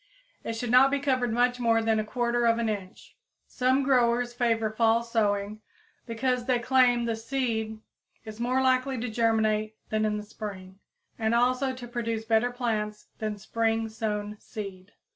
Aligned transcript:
It 0.43 0.53
should 0.53 0.71
not 0.71 0.89
be 0.89 0.97
covered 0.99 1.31
much 1.31 1.59
more 1.59 1.79
than 1.79 1.99
1/4 2.03 2.67
inch. 2.67 3.15
Some 3.45 3.83
growers 3.83 4.33
favor 4.33 4.71
fall 4.71 5.03
sowing, 5.03 5.61
because 6.07 6.45
they 6.45 6.57
claim 6.57 7.05
the 7.05 7.15
seed 7.15 7.79
is 8.25 8.39
more 8.39 8.63
likely 8.63 8.97
to 8.99 9.09
germinate 9.09 9.75
than 9.89 10.03
in 10.03 10.17
the 10.17 10.23
spring, 10.23 10.79
and 11.19 11.35
also 11.35 11.75
to 11.75 11.87
produce 11.87 12.25
better 12.25 12.49
plants 12.49 13.09
than 13.19 13.37
spring 13.37 13.89
sown 13.89 14.37
seed. 14.39 14.91